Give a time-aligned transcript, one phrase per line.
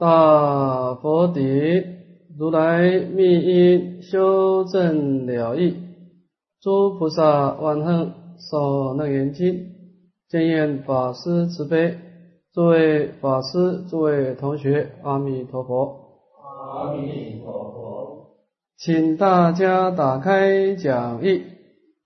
[0.00, 1.44] 大佛顶，
[2.38, 5.76] 如来密因修正了义，
[6.62, 8.14] 诸菩萨万恨
[8.50, 9.66] 受楞严经，
[10.26, 11.98] 见愿法师慈悲，
[12.54, 16.22] 诸位法师，诸位同学，阿弥陀佛，
[16.72, 18.36] 阿弥陀佛，
[18.78, 21.42] 请大家打开讲义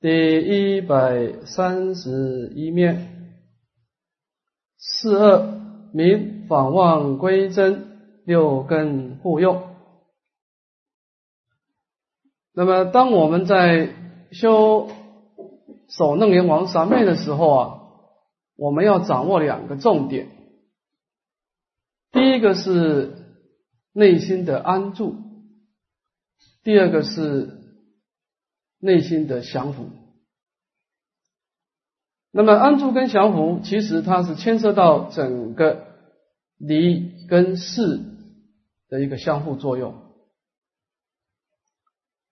[0.00, 3.36] 第一百三十一面，
[4.78, 5.46] 四二
[5.92, 7.92] 名访望归真。
[8.26, 9.64] 六根互用。
[12.54, 13.94] 那么，当我们在
[14.32, 14.88] 修
[15.88, 17.80] 守楞严王三昧的时候啊，
[18.56, 20.30] 我们要掌握两个重点。
[22.12, 23.12] 第一个是
[23.92, 25.16] 内心的安住，
[26.62, 27.58] 第二个是
[28.78, 29.90] 内心的降伏。
[32.32, 35.88] 那么，安住跟降伏，其实它是牵涉到整个
[36.66, 38.12] 离跟事。
[38.90, 39.94] 的一个相互作用，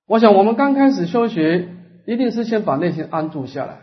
[0.06, 1.74] 我想我们刚开始修学，
[2.06, 3.82] 一定是先把内心安住下来。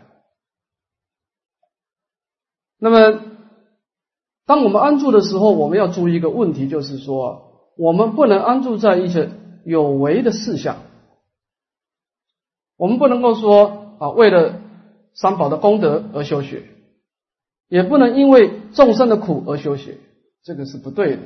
[2.78, 3.22] 那么，
[4.46, 9.30] 当我们安住的时候，我们要注意一个问题，就是说，我们不能安住在一些
[9.64, 10.78] 有为的事项，
[12.76, 14.60] 我们不能够说啊，为了
[15.12, 16.62] 三宝的功德而修学，
[17.68, 19.98] 也不能因为众生的苦而修学，
[20.42, 21.22] 这个是不对的。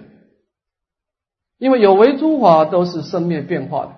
[1.58, 3.94] 因为有为诸法都是生灭变化的，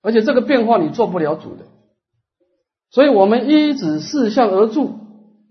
[0.00, 1.66] 而且这个变化你做不了主的，
[2.90, 4.98] 所以我们依止四相而住，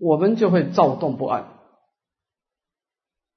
[0.00, 1.42] 我们就会躁动不安。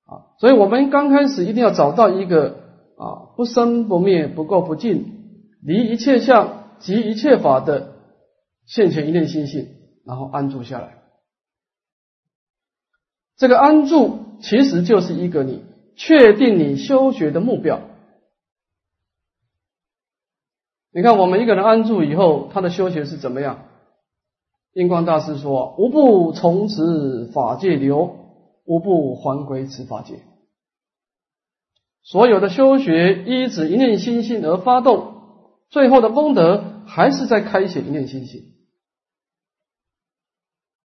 [0.05, 2.57] 啊，所以我们刚开始一定要找到一个
[2.97, 7.93] 啊不生不灭、不垢不净、离一切相、即一切法的
[8.65, 9.67] 现前一念心性，
[10.03, 11.03] 然后安住下来。
[13.37, 15.63] 这个安住其实就是一个你。
[15.95, 17.81] 确定你修学的目标。
[20.91, 23.65] 你看，我们一个人安住以后，他的修学是怎么样？
[24.73, 28.15] 印光大师说：“无不从此法界流，
[28.63, 30.21] 无不还归此法界。”
[32.05, 35.13] 所有的修学依止一念心性而发动，
[35.71, 38.53] 最后的功德还是在开显一念心性。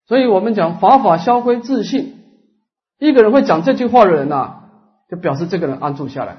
[0.07, 2.12] 所以我们讲法法消归自信。
[3.09, 4.59] 一个人会讲这句话的人呐。
[5.11, 6.39] 就表示这个人安住下来，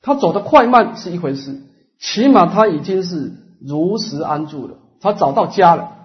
[0.00, 1.62] 他走的快慢是一回事，
[2.00, 3.32] 起码他已经是
[3.64, 5.96] 如实安住了，他找到家了。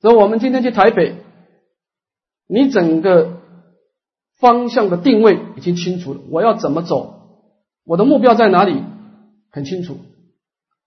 [0.00, 1.22] 所以，我们今天去台北，
[2.48, 3.42] 你整个
[4.40, 7.46] 方向的定位已经清楚了，我要怎么走，
[7.84, 8.82] 我的目标在哪里，
[9.52, 9.98] 很清楚。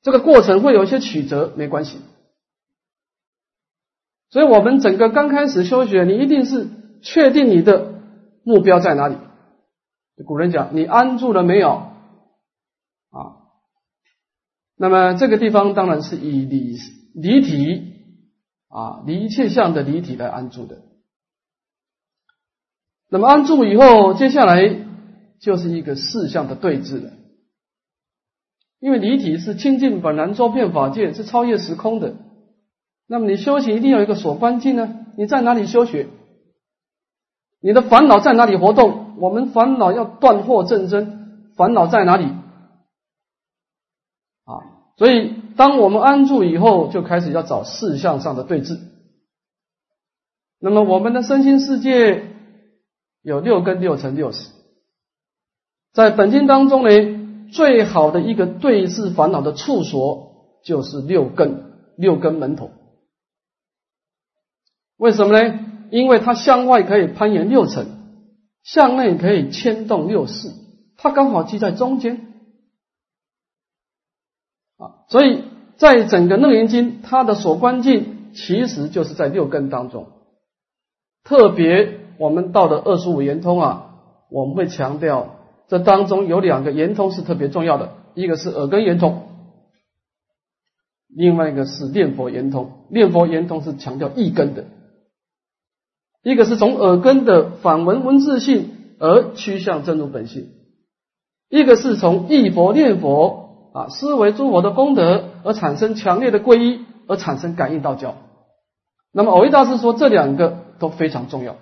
[0.01, 1.99] 这个过程会有一些曲折，没关系。
[4.29, 6.67] 所以我们整个刚开始修学，你一定是
[7.05, 7.93] 确定你的。
[8.47, 9.17] 目标在哪里？
[10.23, 11.69] 古人讲：“你安住了没有？”
[13.09, 13.41] 啊，
[14.77, 16.77] 那么这个地方当然是以离
[17.15, 17.93] 离体
[18.69, 20.83] 啊离一切相的离体来安住的。
[23.09, 24.61] 那么安住以后，接下来
[25.39, 27.13] 就是一个四相的对峙了。
[28.79, 32.13] 因为离体是清净本然周遍法界，是超越时空的。
[33.07, 35.07] 那么你修行一定要有一个所观境呢？
[35.17, 36.09] 你在哪里修学？
[37.59, 39.15] 你的烦恼在哪里活动？
[39.17, 42.25] 我们烦恼要断惑正真，烦恼在哪里？
[44.43, 44.51] 啊，
[44.97, 48.77] 所以当我们安住以后，就开始要找事相上的对峙。
[50.59, 52.35] 那么我们的身心世界
[53.21, 54.49] 有六根六尘六识，
[55.93, 62.71] 在本经当中呢，最好的一个对治烦恼的处所就是六根，六根门头。
[64.97, 65.59] 为什么呢？
[65.91, 67.85] 因为它向外可以攀岩六层，
[68.63, 70.49] 向内可以牵动六世，
[70.97, 72.33] 它刚好记在中间
[74.77, 75.43] 啊，所以
[75.77, 80.07] 在整个楞严经，它的所关境其实就是在六根当中。
[81.23, 83.95] 特别我们到的二十五圆通啊，
[84.29, 89.23] 我们会强调这当中有两个圆通是特别重要的，一个是耳根圆通，
[91.07, 92.71] 另外一个是念佛圆通。
[92.89, 94.65] 念佛圆通是强调一根的。
[96.25, 100.49] 一个是从耳根的反闻文字性而趋向真如本性，
[101.49, 108.15] 一个是从忆佛念佛啊思维诸佛的功德而产生强烈的皈依而产生感应道教。
[109.11, 111.57] 那么偶一大师说这两个都非常重要，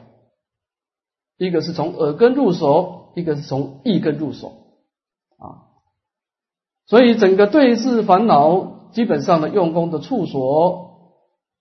[1.37, 4.47] 一个是从耳根入手，一个是从意根入手
[5.39, 5.75] 啊。
[6.87, 11.17] 所以整个对治烦恼基本上的用功的处所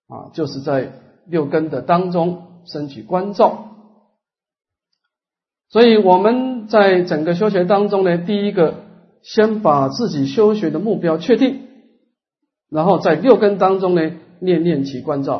[0.06, 0.92] 啊，就是在
[1.26, 2.51] 六根的当中。
[2.66, 3.76] 升起关照，
[5.68, 8.84] 所以我们在整个修学当中呢，第一个
[9.22, 11.68] 先把自己修学的目标确定，
[12.68, 15.36] 然后在六根当中呢，念念起关照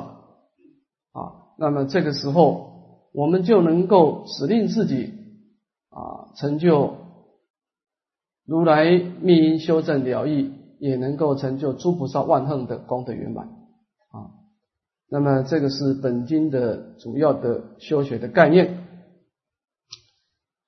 [1.12, 5.12] 啊，那么这个时候我们就能够使令自己
[5.90, 6.96] 啊成就
[8.46, 8.90] 如来
[9.20, 14.41] 密因修正了义，也能够成就诸菩萨万恨的功德圆满啊。
[15.12, 18.78] 那么这个是本经的主要的修学的概念。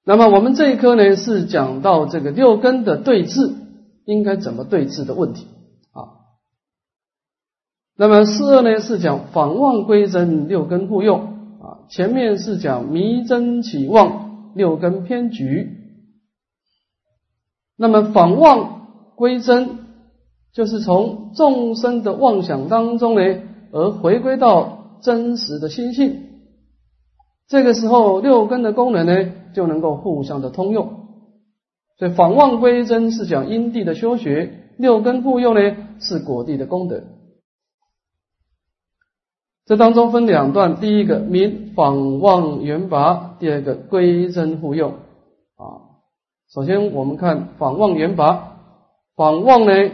[0.05, 3.55] 那么我们这一科呢，是讲到这个六根的对治，
[4.05, 5.47] 应该怎么对治的问题
[5.93, 6.29] 啊。
[7.97, 11.23] 那么四二呢是讲反妄归真，六根互用
[11.63, 11.89] 啊。
[11.89, 15.71] 前面是讲迷真起妄，六根偏局。
[17.79, 19.79] 那么反妄归真，
[20.53, 23.41] 就是从众生的妄想当中呢，
[23.75, 26.29] 而回归到真实的心性。
[27.49, 31.09] 这个时候，六根的功能呢，就能够互相的通用。
[31.99, 37.03] 所以反妄归真是讲因地的修学，六根互用呢是果地的功德。
[39.67, 44.93] 这当中分两段，第一个明反妄圆拔，第二个归真互用。
[45.57, 45.99] 啊，
[46.53, 48.57] 首先我们看反妄圆拔，
[49.17, 49.91] 反妄呢，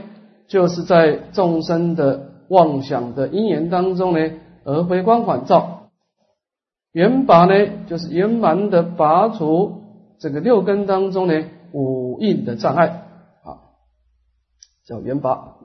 [0.48, 4.32] 就是在众生的妄想的因缘当中呢，
[4.64, 5.91] 而回光返照。
[6.91, 7.55] 圆拔呢，
[7.87, 9.82] 就是圆满的拔除
[10.19, 12.88] 这个六根当中呢五印的障碍
[13.44, 13.79] 啊，
[14.85, 15.58] 叫圆拔。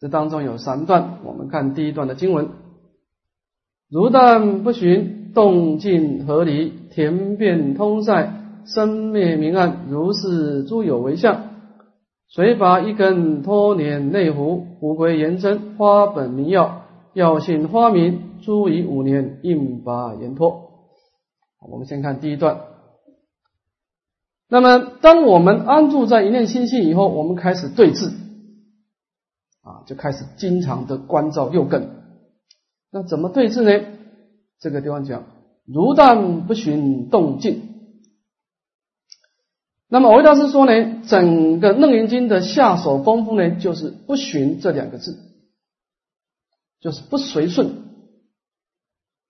[0.00, 2.48] 这当中有三段，我们看第一段的经文：
[3.90, 8.32] 如但不寻，动静合离，田变通塞，
[8.64, 11.47] 生灭明暗，如是诸有为相。
[12.28, 16.82] 谁拔一根脱捻内湖，湖归延真，花本名药，
[17.14, 18.24] 药性花名。
[18.42, 20.70] 诸以五年应拔延脱。
[21.68, 22.60] 我们先看第一段。
[24.48, 28.06] 那么，当我们安住在一念心性以后，我们开始对治，
[29.62, 31.90] 啊，就开始经常的关照六根。
[32.92, 33.84] 那怎么对治呢？
[34.60, 35.24] 这个地方讲，
[35.66, 37.77] 如但不寻动静。
[39.90, 45.16] 那么，维大师说呢，整个楞严经的下手功夫呢，就是不寻这两个字，
[46.80, 47.84] 就是不随顺。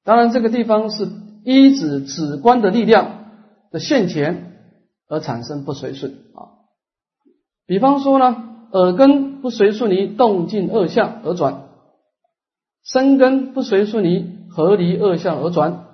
[0.04, 1.08] 当然，这个地方是
[1.44, 3.26] 依止止观的力量
[3.70, 4.56] 的现前
[5.06, 6.58] 而产生不随顺啊。
[7.66, 11.68] 比方说呢，耳根不随顺于动静二相而转，
[12.82, 15.84] 身根不随顺于合离二相而转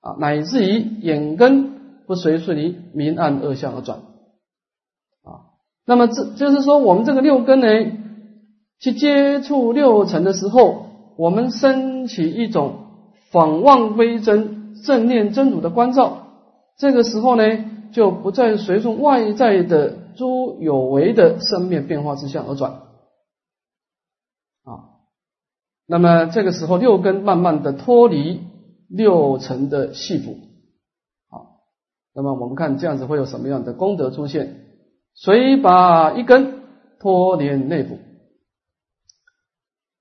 [0.00, 1.77] 啊，乃至于眼根
[2.08, 3.98] 不随顺于明暗二相而转
[5.22, 5.54] 啊。
[5.86, 7.66] 那么这就是说，我们这个六根呢，
[8.80, 12.86] 去接触六尘的时候，我们升起一种。
[13.30, 16.28] 反望归真，正念真如的关照，
[16.78, 17.42] 这个时候呢，
[17.92, 22.72] 就不再随从外在的诸有为的生灭变化之相而转
[24.64, 25.04] 啊。
[25.86, 28.40] 那么这个时候，六根慢慢的脱离
[28.88, 30.47] 六尘的系缚。
[32.18, 34.56] 那么我们看这样子会有什么样的功德出现？
[35.14, 36.62] 谁把一根
[36.98, 37.96] 脱连内部。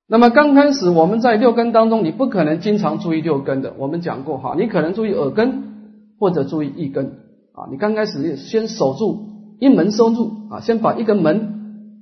[0.07, 3.75] 那么刚开始我们在六根当中，你不可能经常注意六根的。
[3.77, 7.05] 我们讲过哈，你可能注意耳根或者注意一根
[7.53, 7.69] 啊。
[7.69, 12.01] 你刚开始先守住一门收住啊，先把一个门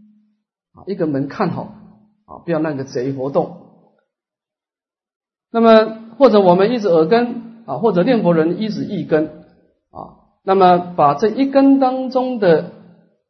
[0.71, 1.63] 啊一个门看好
[2.25, 3.57] 啊，不要让个贼活动。
[5.51, 9.43] 那么或者我们一直耳根啊，或者念佛人一直一根
[9.95, 12.71] 啊，那么把这一根当中的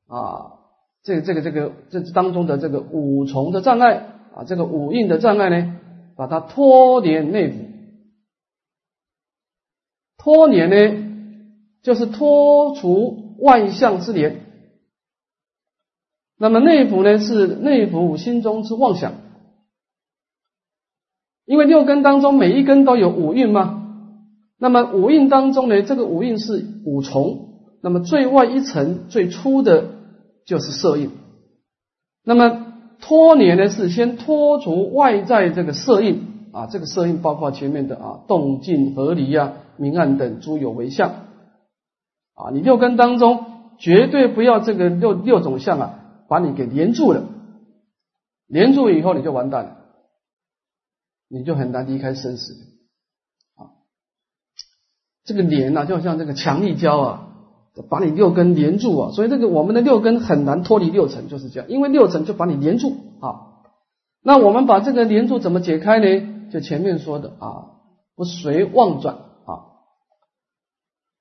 [0.07, 0.57] 啊
[1.03, 4.11] 这个这个这个这当中的这个五重的障碍。
[4.35, 5.77] 啊，这个五印的障碍呢，
[6.17, 7.57] 把它脱连内府。
[10.17, 11.07] 脱连呢，
[11.81, 14.41] 就是脱除万相之连。
[16.37, 19.13] 那么内府呢，是内府心中之妄想。
[21.45, 23.84] 因为六根当中每一根都有五蕴嘛。
[24.57, 27.49] 那么五蕴当中呢，这个五蕴是五重。
[27.81, 29.85] 那么最外一层最初的
[30.45, 31.11] 就是色印。
[32.23, 41.09] 那么脱年呢是先脱除外在这个色印啊，这个色印包括前面的啊动静合离啊明暗等诸有为相
[42.33, 43.45] 啊，你六根当中
[43.77, 47.23] 绝对不要这个六六种相啊把你给连住了，
[48.47, 49.77] 连住以后你就完蛋了，
[51.29, 52.55] 你就很难离开生死，
[55.25, 57.21] 这个连呐就像这个强力胶啊。
[57.89, 61.67] 把你六根连住啊，所以这个我们的六根很难脱离六尘，就是这样。
[61.67, 63.51] 因为六尘就把你连住啊。
[64.23, 66.49] 那我们把这个连住怎么解开呢？
[66.53, 67.65] 就前面说的啊，
[68.15, 69.15] 不随妄转
[69.45, 69.75] 啊。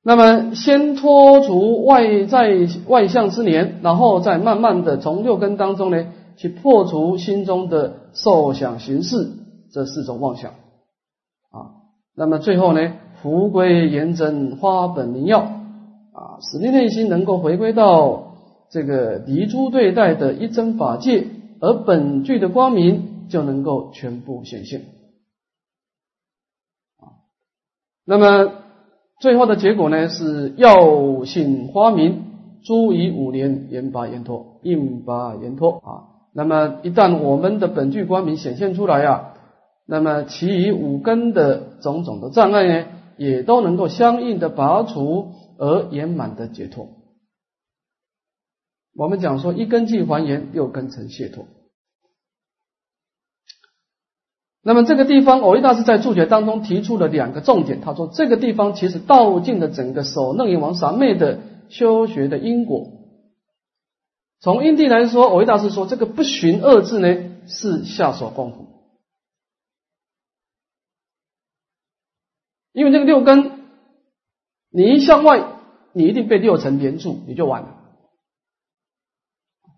[0.04, 6.06] 那么先脱除外在外相之念，然后再慢慢的从六根当中呢，
[6.36, 9.28] 去破除心中的受想行识
[9.72, 10.52] 这四种妄想
[11.50, 11.82] 啊。
[12.14, 12.92] 那么最后呢，
[13.24, 18.34] 福归严真花本明耀啊，使你内心能够回归到
[18.68, 21.26] 这个离诸对待的一真法界，
[21.58, 24.82] 而本具的光明就能够全部显现
[26.98, 27.24] 啊。
[28.04, 28.60] 那么。
[29.20, 32.24] 最后的结果呢是药性花明，
[32.64, 35.88] 诸以五年严拔严脱，应拔严脱啊。
[36.34, 39.34] 那么一旦我们的本具光明显现出来啊，
[39.86, 46.88] 那么其余五根的种种的障碍呢，也都能够相应的拔除而圆满的解脱。
[48.96, 51.46] 我们讲说一根既还原，六根成解脱。
[54.66, 57.82] 那么这个地方，藕益大师在注解当中提出了两个重点。
[57.82, 62.90] 他说，这个地方其实道尽了整个首楞严王三昧的修学的因果。
[64.40, 67.14] 从因地来说，藕益大师说，这个不寻二字呢，
[67.46, 68.73] 是下手功夫。
[72.74, 73.52] 因为这个六根，
[74.70, 75.46] 你一向外，
[75.94, 77.68] 你一定被六尘连住，你就完了。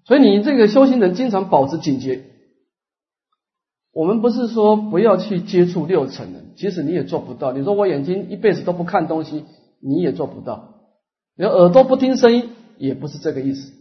[0.07, 2.25] 所以你这个修行人经常保持警觉。
[3.93, 7.53] 我们不是说不要去接触六尘的，其实你也做不到。
[7.53, 9.45] 你说我眼睛一辈子都不看东西，
[9.81, 10.75] 你也做不到。
[11.37, 13.73] 你耳朵不听声音，也不是这个意思。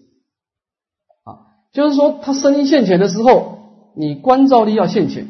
[1.23, 5.25] 啊，就是说，他声音现前的时候，你观照力要现前。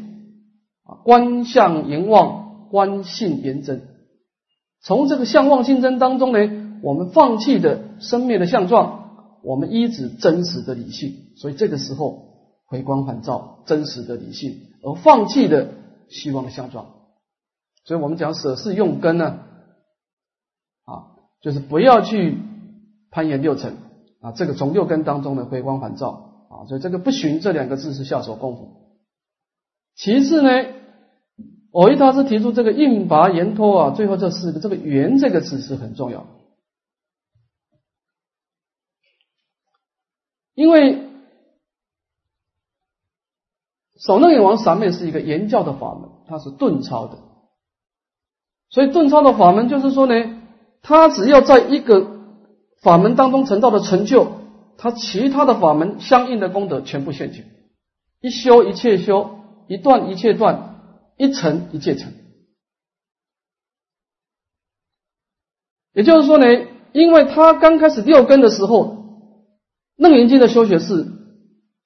[0.83, 2.44] 啊，观相言望，
[2.75, 3.87] 观性言真。
[4.81, 11.31] 从这个相望性真当中呢，我们放弃的生灭的相状，我们依止真实的理性。
[11.37, 12.23] 所以这个时候。
[12.67, 15.69] 回光返照，真实的理性，而放弃的
[16.09, 16.87] 希望的相状。
[17.83, 19.37] 所以我们讲舍事用根呢，
[20.83, 21.13] 啊，
[21.43, 22.39] 就是不要去
[23.11, 23.77] 攀岩六尘
[24.19, 24.31] 啊。
[24.31, 28.97] 这个从六根当中的回光返照啊，所以这个不寻这两个字是下手功夫。
[29.95, 30.49] 其次呢，
[31.75, 36.25] 我一大师提出这个应拔言脱啊，最后这四个这个圆这个字是很重要，
[40.53, 41.03] 因为。
[43.97, 47.17] 首楞严王三昧是一个言教的法门，它是顿超的，
[48.69, 50.13] 所以顿超的法门就是说呢，
[50.83, 52.05] 他只要在一个
[52.83, 54.27] 法门当中成道的成就，
[54.77, 57.47] 他其他的法门相应的功德全部现前，
[58.21, 60.74] 一修一切修，一断一切断，
[61.17, 62.13] 一层一切成。
[65.93, 66.45] 也就是说呢，
[66.91, 69.31] 因为他刚开始六根的时候，
[69.95, 71.07] 楞严经的修学是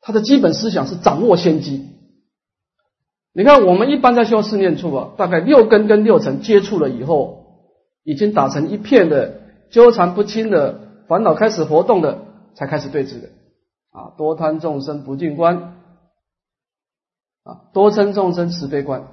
[0.02, 1.86] 他的基本思想是掌握先机。
[3.32, 7.70] 你看，我们一般在修四念处啊，大概六根跟六尘接触了以后，
[8.04, 13.30] 已经打成一片的纠缠不清的烦恼开始活动的，才开始对峙的
[13.92, 14.16] 啊。
[14.18, 15.76] 多贪众生不净观
[17.44, 19.08] 啊，多嗔众生慈悲观。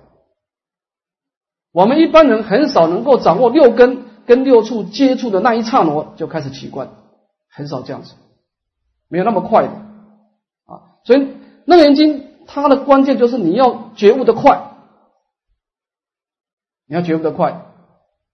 [1.76, 6.88] 我们一般人很少能够掌握六根跟六处接触的那一刹那就开始起观，
[7.50, 8.14] 很少这样子，
[9.08, 9.68] 没有那么快的
[10.64, 10.96] 啊。
[11.04, 11.18] 所以
[11.66, 12.20] 《楞严经》。
[12.48, 14.70] 它的关键就是你要觉悟的快，
[16.86, 17.66] 你要觉悟的快。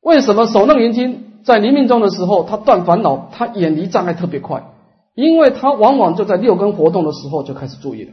[0.03, 4.65] 为什么手楞严经在临命中的时候，他断烦恼，他远离障碍特别快？
[5.15, 8.13] 因为他往往就在六根活动的时候就开始注意了。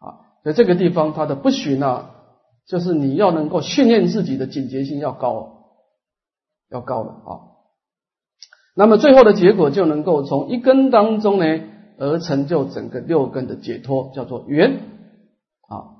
[0.00, 2.10] 啊，在这个地方，他的不许呢，
[2.66, 5.66] 就是你要能够训练自己的警觉性要高，
[6.70, 7.54] 要高的啊。
[8.76, 11.44] 那么最后的结果就能够从一根当中呢。
[11.96, 14.80] 而成就整个六根的解脱，叫做圆
[15.68, 15.94] 啊。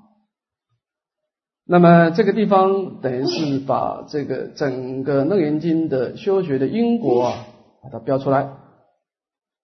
[1.65, 7.47] 那么这个地方等于是把这个整个楞严经的修学的因果啊，
[7.81, 8.57] 把它标出来。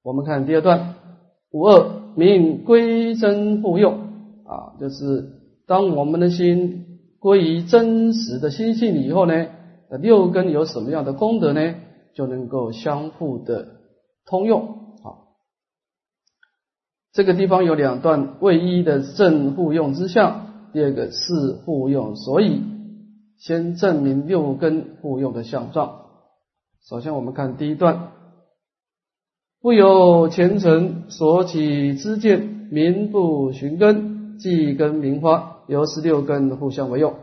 [0.04, 0.96] 我们看第二段，
[1.52, 4.00] 五二名归真复用
[4.46, 5.34] 啊，就是
[5.68, 6.91] 当我们的心
[7.22, 9.46] 归于真实的心性以后呢，
[10.00, 11.76] 六根有什么样的功德呢？
[12.16, 13.68] 就能够相互的
[14.26, 14.98] 通用。
[15.04, 15.36] 好
[17.14, 22.64] 这个地方有两段为一的正互用之相，第二个是互用，所以
[23.38, 26.00] 先证明六根互用的相状。
[26.90, 28.14] 首先我们看第一段，
[29.62, 32.40] 不由前尘所起之见，
[32.72, 37.18] 名不寻根，即根名花，由是六根互相为用。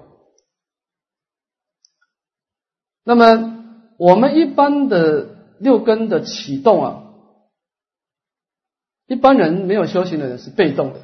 [3.05, 7.05] 那么我们一般的六根的启动啊。
[9.07, 11.01] 一般人没有修行的人是被动的，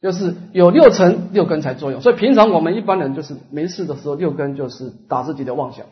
[0.00, 2.00] 就是有六尘六根才作用。
[2.00, 5.84] 所以平常我们一般人就是没事的时候，六根就是打自己的妄想。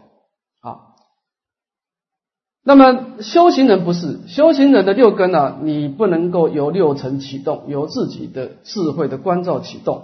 [2.69, 10.03] 那么修行人不是修行人的六根啊，你不能够由六尘启动，由自己的智慧的关照启动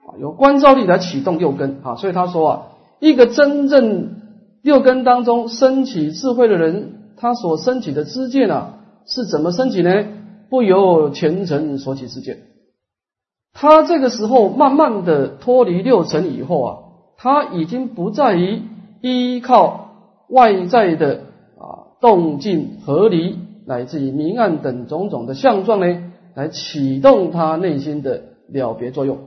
[0.00, 1.96] 啊，由关照力来启动六根啊。
[1.96, 2.62] 所以他说啊，
[2.98, 4.14] 一个真正
[4.62, 9.90] 六根当中升起智慧的人，他所升起的知见啊，是怎么升起呢？
[10.48, 12.38] 不由前尘所起之见。
[13.52, 16.78] 他这个时候慢慢的脱离六尘以后啊，
[17.18, 18.62] 他已经不在于
[19.02, 19.90] 依靠
[20.30, 21.26] 外在的。
[22.00, 29.18] 动静合离，乃至于明暗等种种的相状呢，来启动他内心的了别作用。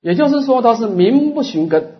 [0.00, 1.92] 也就是说，它是明不寻根。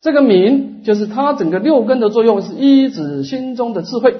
[0.00, 4.12] 这个明，就是他整个六根的作用，是一指心中的智慧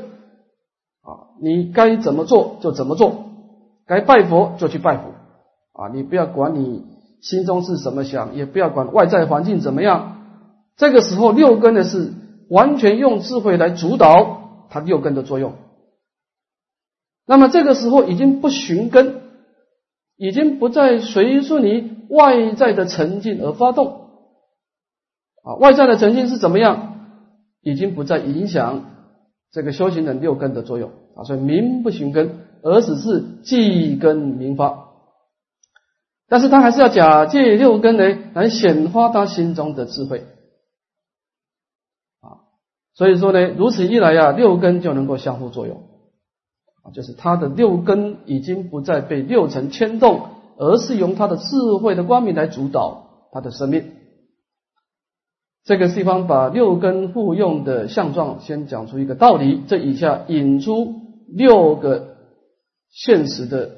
[1.02, 1.35] 啊。
[1.42, 3.25] 你该怎么做就怎么做，
[3.87, 5.11] 该拜佛就去拜佛
[5.73, 5.88] 啊。
[5.92, 6.85] 你不要管你
[7.20, 10.18] 心中是什么想，也不要管外在环境怎么样。
[10.76, 12.12] 这个时候，六根的是。
[12.50, 15.54] 完全用智慧来主导它六根的作用，
[17.25, 19.21] 那么这个时候已经不寻根，
[20.16, 24.09] 已经不再随顺于外在的沉静而发动
[25.45, 26.88] 啊，外在的沉静是怎么样？
[27.62, 28.85] 已经不再影响
[29.52, 34.88] 这个修行人六根的作用啊，所以名不寻根，而只是记根明发，
[36.28, 40.25] 但是他还是要假借六根呢来显发他心中的智慧。
[42.94, 45.82] 所以说呢，如此一来呀，六根就能够相互作用
[46.82, 50.23] 啊，就是他的六根已经不再被六尘牵动，
[50.59, 53.92] 而是用他的智慧的光明来主导他的生命。
[55.64, 60.94] 这个地方把六根互用的相状先讲出一个道理，这以下引出
[61.28, 62.16] 六个
[62.90, 63.70] 现实的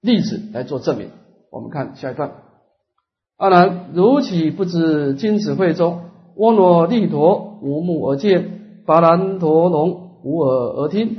[0.00, 1.10] 例子来做证明。
[1.50, 2.32] 我们看下一段，
[3.36, 6.02] 阿难，如其不知金子会中
[6.36, 8.60] 婀娜利陀无目而见？
[8.86, 11.16] 巴兰陀龙无耳而听，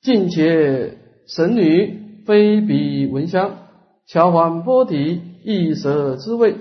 [0.00, 0.94] 尽且
[1.26, 3.50] 神女非彼闻香，
[4.06, 6.54] 乔环波提一舌之味，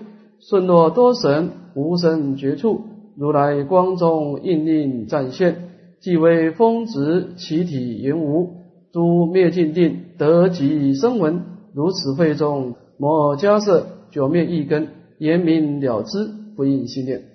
[0.50, 2.82] 顺若多神无生绝处，
[3.16, 5.70] 如来光中应令展现，
[6.02, 8.50] 即为风直其体圆无，
[8.92, 14.88] 诸灭尽定得及生闻，如此会中莫加设九灭一根，
[15.20, 17.35] 言明了之，不应心念。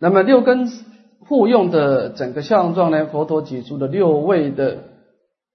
[0.00, 0.68] 那么六根。
[1.22, 3.06] 互用的整个相状呢？
[3.06, 4.78] 佛陀举出的六位的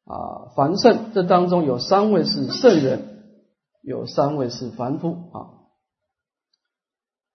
[0.06, 3.24] 啊凡圣，这当中有三位是圣人，
[3.82, 5.68] 有三位是凡夫啊。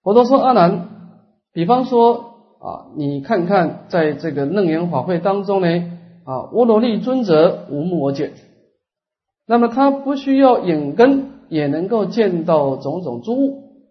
[0.01, 0.89] 佛陀说：“阿难，
[1.53, 5.67] 比方说啊，你看看在这个楞严法会当中呢，
[6.25, 8.33] 啊，波罗利尊者无目而见，
[9.45, 13.85] 那么他不需要眼根也能够见到种种诸物，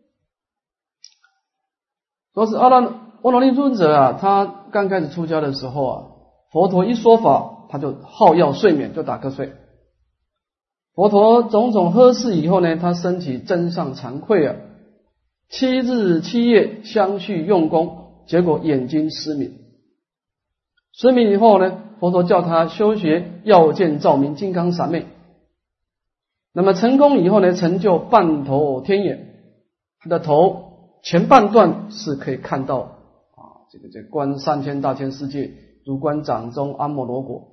[2.34, 6.04] 说是阿难。”波罗利尊者啊，他刚开始出家的时候啊，
[6.50, 9.52] 佛陀一说法，他就好要睡眠，就打瞌睡。
[10.94, 14.56] 佛陀种种呵斥以后呢，他身体真上惭愧啊，
[15.48, 19.58] 七日七夜相续用功，结果眼睛失明。
[20.92, 25.06] 失明以后呢，佛陀叫他修学要见照明金刚三昧。
[26.52, 29.34] 那么成功以后呢，成就半头天眼，
[30.00, 32.96] 他的头前半段是可以看到。
[33.70, 35.52] 这个这观三千大千世界，
[35.86, 37.48] 如观掌中阿摩罗果。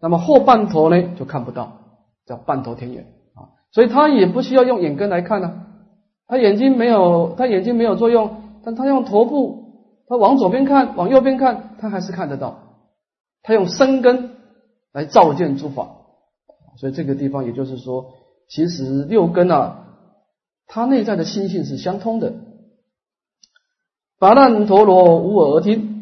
[0.00, 1.78] 那么后半头呢，就看不到，
[2.26, 3.52] 叫半头天眼啊。
[3.70, 5.66] 所以他也不需要用眼根来看呢，
[6.26, 12.62] 他眼睛没有，他眼睛没有作用，但他用头部，他往左边看，往右边看，他还是看得到。
[13.42, 14.30] 他用身根
[14.92, 15.88] 来照见诸法，
[16.78, 18.06] 所以这个地方也就是说，
[18.48, 19.84] 其实六根啊，
[20.66, 22.32] 它内在的心性是相通的。
[24.18, 25.92] 巴难陀罗无耳听。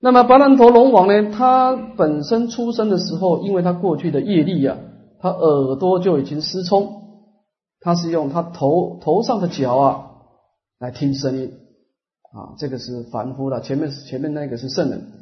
[0.00, 1.30] 那么巴难陀龙王呢？
[1.30, 4.78] 他本身出生的时候，因为他过去的业力啊，
[5.20, 7.02] 他耳朵就已经失聪。
[7.78, 10.06] 他是用他头头上的角啊
[10.78, 11.52] 来听声音
[12.32, 13.60] 啊，这个是凡夫了。
[13.60, 15.12] 前面前面那个是圣人。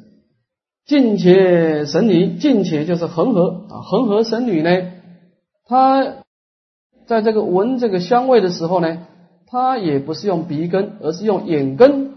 [0.85, 4.69] 近且神女，近且就是恒河啊，恒河神女呢，
[5.65, 6.23] 她
[7.05, 9.07] 在这个闻这个香味的时候呢。
[9.51, 12.13] 他也不是用鼻根，而是用眼根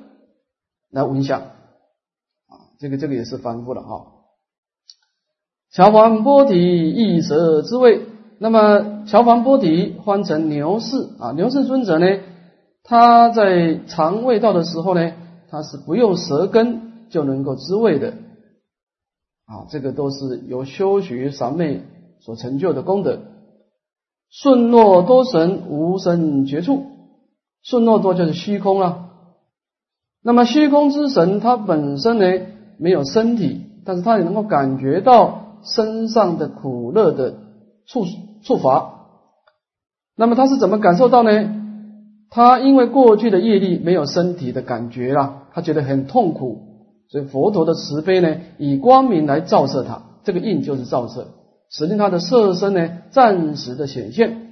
[0.88, 4.06] 来闻香啊，这个这个也是反复的哈。
[5.72, 8.02] 乔环波提一舌之味，
[8.38, 12.20] 那么乔环波提换成牛氏啊，牛氏尊者呢，
[12.84, 15.12] 他在尝味道的时候呢，
[15.50, 18.10] 他是不用舌根就能够知味的
[19.46, 21.82] 啊，这个都是由修学三昧
[22.20, 23.18] 所成就的功德。
[24.30, 26.86] 顺诺多神无生绝处，
[27.64, 29.08] 顺诺多就是虚空了。
[30.22, 32.24] 那么虚空之神，它本身呢
[32.78, 37.34] 没有身体，但是它也能够感觉到身上的苦乐的
[37.86, 38.04] 触
[38.42, 38.90] 触法。
[40.16, 41.30] 那么他是怎么感受到呢？
[42.30, 46.58] 他因为过去的业力没有身体的感觉了，他觉得很痛苦，
[47.08, 51.28] 所以佛陀的慈悲呢，以光明来照射他，这个印就是照射，
[51.70, 54.43] 使令他的色身呢暂时的显现。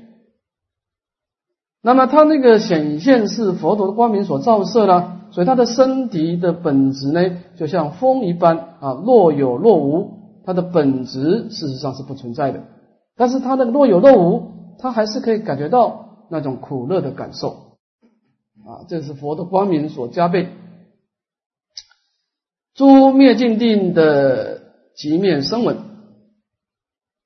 [1.83, 5.19] 那么他那个显现是佛陀的光明所照射了。
[5.33, 12.65] 所以他的身体的本质呢，就像风一般啊，若有若无，它的本质事实上是不存在的。
[13.17, 17.49] 但是它的若有若无，他还是可以感觉到那种苦乐的感受
[18.67, 20.51] 啊，这是佛的光明所加倍。
[22.75, 24.61] 诸灭尽定的
[24.95, 25.79] 极面声闻，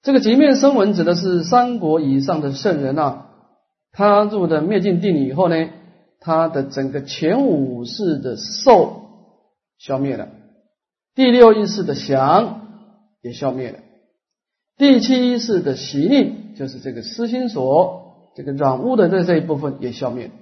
[0.02, 3.25] 这个极面声闻指的是三国以上的圣人啊，
[3.96, 5.70] 他入的灭尽定以后呢。
[6.18, 9.02] 他的整个前五世的受
[9.78, 10.28] 消灭了，
[11.14, 12.66] 第六意识的想
[13.22, 13.78] 也消灭了，
[14.76, 20.32] 第七意识的习令就是这个私心所这个染污的这这一部分也消灭，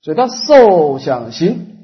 [0.00, 1.76] 所以他受想行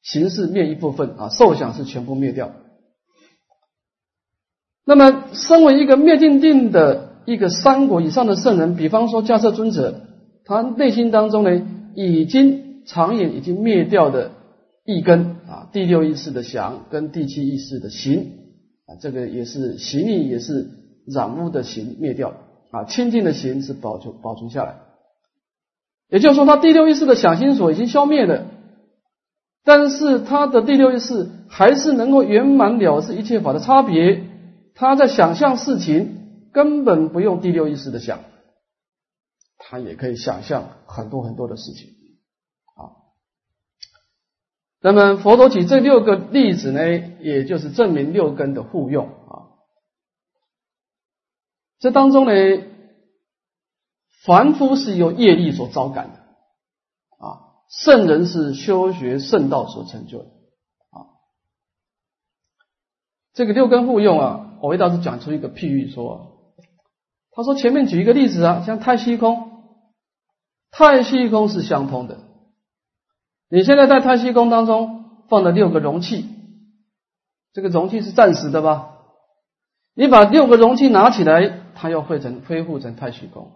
[0.00, 2.52] 形式灭一部分啊，受想是全部灭掉。
[4.86, 10.02] 那么，身为一个灭尽定的一个三国以上的圣人，比方说迦叶尊者，
[10.44, 11.62] 他内心当中呢？
[11.96, 14.32] 已经长眼已经灭掉的
[14.84, 18.32] 一根啊，第六意识的想跟第七意识的行
[18.86, 20.70] 啊，这个也是行力也是
[21.06, 22.34] 染污的行灭掉
[22.72, 24.74] 啊，清净的行是保存保存下来。
[26.10, 28.46] 也就是说，他第六意识的想心所已经消灭了，
[29.64, 34.24] 但是他的第六意识还是能够圆满了知一切法的差别。
[34.74, 36.23] 他在想象事情
[36.54, 38.20] 根本不用第六意识的想。
[39.66, 41.88] 他也可以想象很多很多的事情
[42.76, 42.92] 啊。
[44.80, 49.56] 那么佛陀举这六个例子呢，也就是证明六根的互用啊。
[51.78, 52.32] 这当中呢，
[54.22, 56.18] 凡夫是由业力所招感的
[57.24, 60.26] 啊，圣人是修学圣道所成就的
[60.90, 61.08] 啊。
[63.32, 66.32] 这个六根互用啊，我为大师讲出一个譬喻说，
[67.34, 69.50] 他说前面举一个例子啊，像太虚空。
[70.70, 72.18] 太虚空是相通的。
[73.48, 76.28] 你现在在太虚空当中放了六个容器，
[77.52, 78.98] 这个容器是暂时的吧？
[79.94, 83.52] 你把六个容器拿起来，它又汇成恢复成太虚空。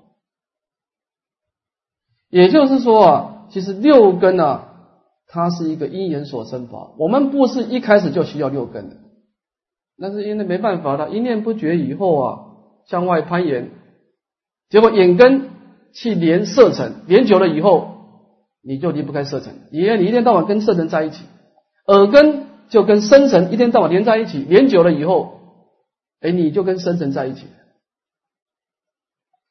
[2.29, 4.69] 也就是说啊，其实六根啊，
[5.27, 6.93] 它是一个因缘所生法。
[6.99, 8.97] 我们不是一开始就需要六根的，
[9.97, 12.48] 那是因为没办法了，一念不绝以后啊，
[12.89, 13.71] 向外攀岩，
[14.69, 15.51] 结果眼根。
[15.91, 17.95] 去连色尘，连久了以后，
[18.63, 19.55] 你就离不开色尘。
[19.73, 21.25] 你你一天到晚跟色尘在一起，
[21.87, 25.41] 耳根就跟深尘一天到晚连在一起，连久了以后，
[26.21, 27.47] 哎，你就跟深尘在一起。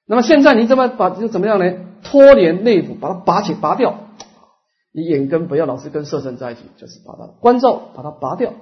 [0.05, 1.73] 那么现在你怎么把就怎么样呢？
[2.03, 3.97] 脱连内部，把它拔起拔掉。
[4.93, 8.53] 你眼根不要老是跟色尘在一起，就是把它关照，把它拔掉。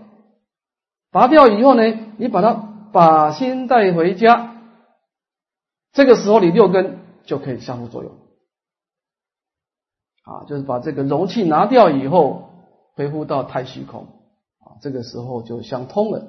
[1.12, 1.84] 拔掉以后呢，
[2.18, 2.54] 你把它
[2.94, 4.55] 把心带回家。
[5.96, 7.00] 这个时候你六根。
[7.28, 8.12] 就可以相互作用，
[10.26, 12.50] 啊，就是把这个容器拿掉以后，
[12.94, 14.02] 恢复到太虚空，
[14.60, 16.22] 啊，这个时候就相通了。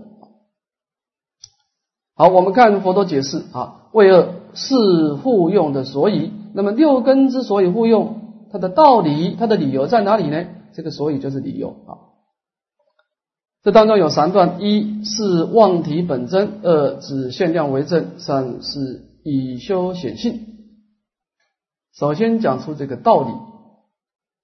[2.14, 10.46] 好，我们看佛陀解释啊，为二是互用的所以，那么六根之所以互用，它的道理，它的理由在哪里呢？
[10.72, 12.16] 这个所以就是理由啊。
[13.62, 20.40] 这当中有三段：一是妄体本真，二指限量为正，三是以修显性。
[21.92, 23.32] 首先讲出这个道理，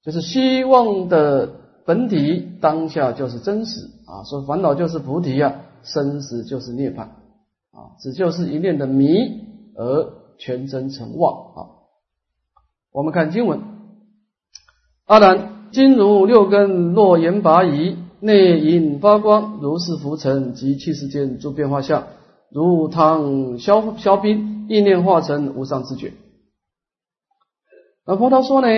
[0.03, 1.49] 就是希望的
[1.87, 9.07] 本体当下就是真实啊，说烦恼就是菩提啊，生死就是涅槃啊，只就是一念的迷
[9.77, 11.59] 而全真成妄啊。
[12.90, 13.61] 我们看经文，
[15.05, 22.09] 阿难，今如六根若言拔夷，内隐发光，如是浮尘及气世间诸变化相，
[22.53, 26.12] 如汤消消冰，意念化成无上之觉。
[28.07, 28.69] 那佛陀说呢，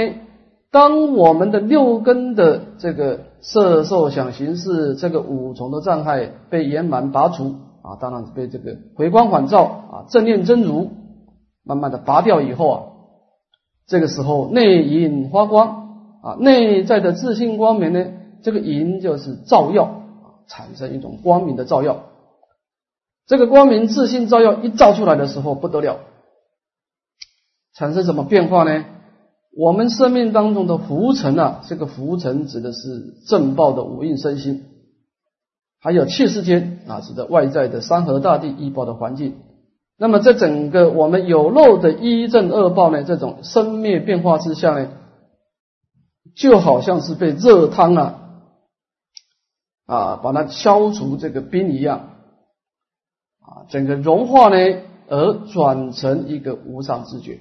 [0.71, 10.91] 当我们的六根的这个色受想行识这个五重的障碍被圆满拔除啊，当然被这个回光返照啊，正念真如
[11.65, 12.83] 慢慢的拔掉以后啊，
[13.87, 15.89] 这个时候内隐发光
[16.23, 18.07] 啊，内在的自信光明呢，
[18.43, 20.03] 这个隐就是照耀，
[20.47, 22.05] 产生一种光明的照耀。
[23.27, 26.01] 这个光明自信照耀一照出来的时候不得了，
[27.75, 28.85] 产生什么变化呢？
[29.57, 34.65] 我们生命当中的浮尘啊，这个浮尘指的是正报的五蕴身心，
[35.81, 39.37] 还有气世间啊，指的外在的山河大地依报的环境。
[39.97, 44.91] 那么在整个我们有漏的一正二报呢，这种生灭变化之下呢，
[46.35, 48.21] 就好像是被热汤啊
[49.87, 52.14] 啊把它消除这个冰一样
[53.47, 54.57] 啊，整个融化呢
[55.09, 57.41] 而转成一个无上知觉。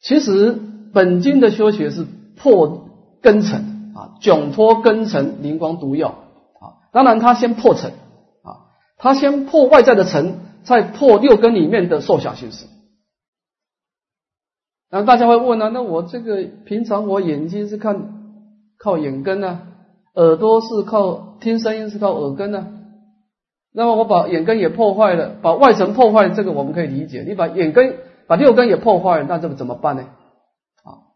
[0.00, 0.58] 其实
[0.92, 2.04] 本经的修学是
[2.36, 2.88] 破
[3.22, 6.90] 根尘啊，窘脱根尘，灵光毒药啊。
[6.92, 7.92] 当然，他先破尘
[8.42, 12.66] 啊，他先破外在的尘，再破六根里面的受想行识。
[14.90, 18.21] 那大家会问啊，那我这个平常我眼睛是看
[18.82, 19.60] 靠眼根呢，
[20.14, 22.66] 耳朵是靠听声音是靠耳根呢？
[23.72, 27.24] 那么我把眼根也破坏了，把外层破坏，这个我们可以理解。
[27.26, 27.96] 你把眼根。
[28.28, 30.04] 把六根也破坏了，那这个怎么办呢？
[30.84, 31.10] 啊，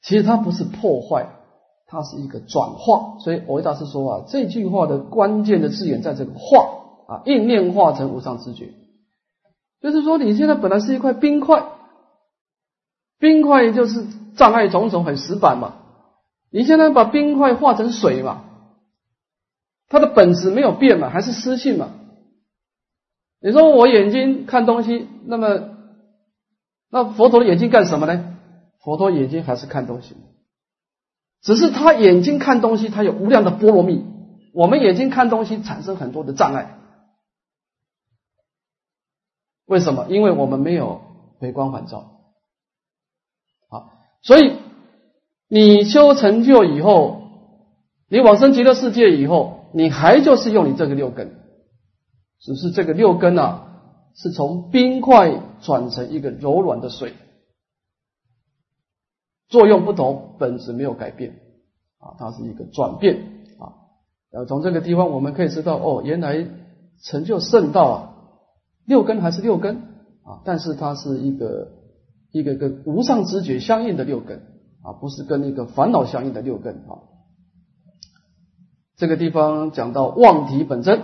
[0.00, 1.26] 其实它不是破坏，
[1.86, 3.18] 它是一个转化。
[3.18, 8.72] 所以我维大师说啊，这句话的关键的字眼在这个化啊，应念化成无上知觉，
[9.82, 11.64] 就是说你现在本来是一块冰块，
[13.18, 15.74] 冰块就是障碍种种，很死板嘛。
[16.50, 18.44] 你现在把冰块化成水嘛，
[19.88, 21.90] 它的本质没有变嘛，还是湿性嘛。
[23.40, 25.76] 你说我眼睛看东西，那么。
[26.90, 28.38] 那佛陀的眼睛干什么呢？
[28.80, 30.16] 佛陀眼睛还是看东西，
[31.42, 34.06] 只是他眼睛看东西，他有无量的波罗蜜。
[34.54, 36.78] 我们眼睛看东西产生很多的障碍，
[39.66, 40.06] 为什么？
[40.08, 41.02] 因为我们没有
[41.38, 42.22] 回光返照。
[43.68, 44.56] 好，所以
[45.48, 47.22] 你修成就以后，
[48.08, 51.32] 你往生极乐世界以后，你还就是用你这个六根，
[52.40, 53.64] 只是这个六根啊。
[54.20, 57.12] 是从冰块转成一个柔软的水，
[59.48, 61.38] 作用不同，本质没有改变
[61.98, 63.14] 啊，它是一个转变
[63.60, 63.78] 啊。
[64.32, 66.48] 然后从这个地方我们可以知道，哦，原来
[67.04, 67.96] 成就圣道啊，
[68.86, 69.76] 六根还是六根
[70.24, 71.68] 啊，但是它是一个
[72.32, 74.42] 一个跟无上知觉相应的六根
[74.88, 77.04] 啊，不是跟那个烦恼相应的六根啊。
[78.96, 81.02] 这个地方讲到妄体本真。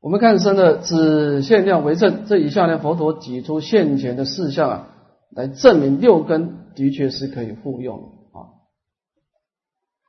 [0.00, 4.88] 我们看生的只限量为证，这以下呢，佛陀举出现前的事项啊，
[5.30, 7.98] 来证明六根的确是可以互用
[8.32, 8.58] 啊。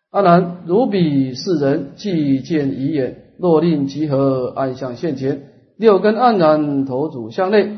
[0.09, 7.69] 阿难，如彼世人既见疑眼，若令集合暗相现前，六根黯然投主向内，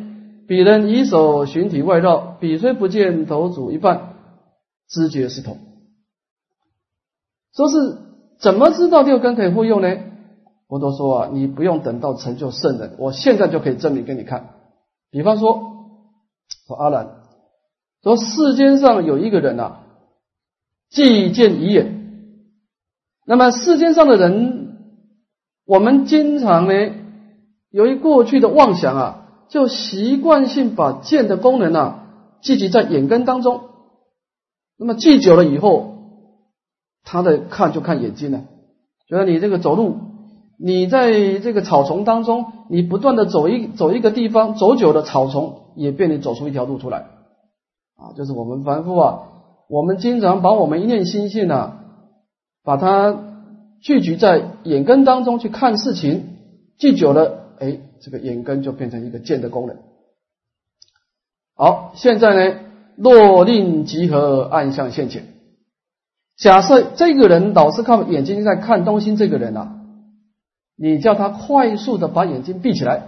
[0.47, 4.12] 彼人以手寻体外绕，彼虽不见投主一半，
[4.93, 5.57] 知觉是同。
[7.55, 7.97] 说是
[8.39, 9.87] 怎么知道六根可以互用呢？
[10.67, 14.51] 佛陀说啊，你不用等到成就圣人，我现在就可以证明给你看。
[15.09, 15.61] 比方说，
[16.67, 17.07] 说阿难
[18.03, 19.79] 说世间上有一个人啊，
[20.91, 22.01] 既见一眼。
[23.25, 24.77] 那么世间上的人，
[25.65, 26.73] 我们经常呢，
[27.71, 32.07] 由于过去的妄想啊，就习惯性把见的功能啊，
[32.41, 33.72] 聚集在眼根当中。
[34.77, 35.95] 那么记久了以后，
[37.03, 38.45] 他的看就看眼睛了，
[39.07, 39.97] 觉得你这个走路。
[40.59, 46.99] 你在这个草丛当中，你不断的走一走一个地方，走久了草丛也变你走出一条路出来，
[47.97, 49.23] 啊，就是我们凡夫啊，
[49.67, 51.83] 我们经常把我们一念心性啊，
[52.63, 53.19] 把它
[53.81, 56.37] 聚集在眼根当中去看事情，
[56.77, 59.75] 记久了，哎，这个眼根就变成一个见的功能。
[61.55, 62.59] 好，现在呢，
[62.97, 65.33] 若令集合暗象现前，
[66.35, 69.79] 假设这个人老是靠眼睛在看东西，这个人啊。
[70.75, 73.03] 你叫他快速的把眼睛闭起来，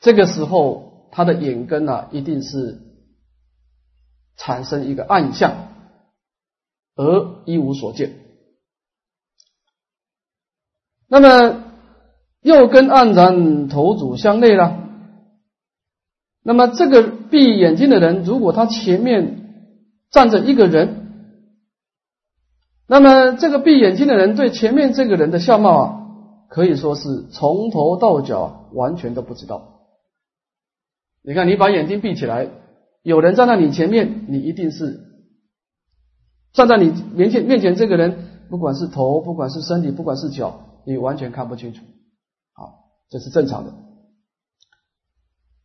[0.00, 2.80] 这个时候他的眼根啊，一定是
[4.36, 5.68] 产生一个暗象，
[6.96, 8.16] 而一无所见。
[11.06, 11.62] 那么
[12.40, 14.80] 右根黯然头主向内了。
[16.42, 19.66] 那么这个闭眼睛的人，如果他前面
[20.12, 21.10] 站着一个人，
[22.86, 26.00] 那么这个闭眼睛的人对前面这个人的相貌啊。
[26.48, 29.80] 可以说是从头到脚完全都不知道。
[31.24, 32.48] 你看，你把眼睛闭起来，
[33.02, 35.00] 有人站在你前面，你一定是
[36.52, 41.82] 站在你面前面前这个人，不管是头，不管是身体，不管是脚，你完全看不清楚。
[42.52, 43.74] 好，这是正常的。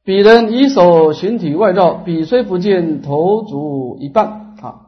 [0.04, 4.56] 彼人以手寻体外绕，彼虽不见头足一半。
[4.62, 4.88] 啊，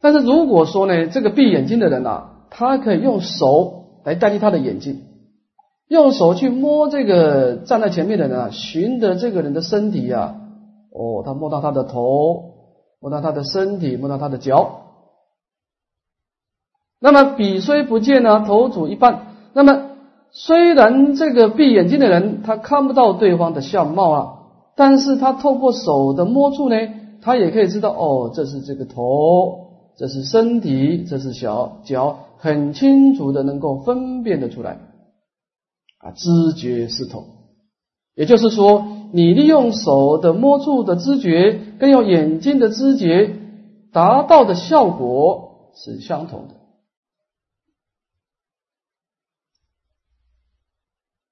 [0.00, 5.02] 但是如果说呢，这个闭眼睛的人啊，他可以用手来代替他的眼睛，
[5.86, 10.34] 用手去摸这个站在前面的人啊，寻得这个人的身体啊，
[10.90, 12.54] 哦，他摸到他的头，
[13.00, 14.86] 摸到他的身体，摸到他的脚。
[17.00, 19.26] 那么笔虽不见呢，头足一半。
[19.52, 19.87] 那么
[20.30, 24.34] 虽然这个闭眼睛的人他看不到对方的相貌啊，
[24.76, 26.76] 但是他透过手的摸触呢，
[27.22, 34.78] 他也可以知道哦，这是这个头，这是身体，这是小脚，很清楚的能够分辨得出来
[35.98, 37.24] 啊，知觉是同。
[38.14, 43.34] 也就是说，你利用手的摸触的知觉，跟用眼睛的知觉
[43.92, 46.54] 达到的效果是相同的。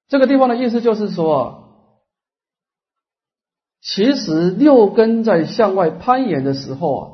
[0.09, 1.65] 这个地方的意思就是说，
[3.83, 7.11] 其实六根在向外攀岩的时候啊，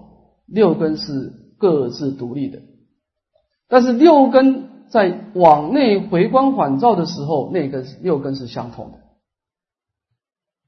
[0.46, 2.60] 六根是各自独立的；
[3.68, 8.98] 但是六根在往内回光返照的时候，那根六根是相同的。